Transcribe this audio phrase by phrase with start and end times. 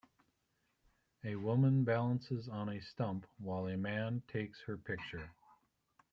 [1.23, 5.29] A woman balances on a stump while a man takes her picture.